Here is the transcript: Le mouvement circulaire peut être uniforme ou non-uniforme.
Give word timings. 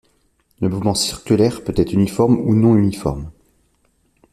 Le 0.61 0.67
mouvement 0.67 0.95
circulaire 0.95 1.63
peut 1.63 1.75
être 1.75 1.93
uniforme 1.93 2.39
ou 2.39 2.55
non-uniforme. 2.55 3.29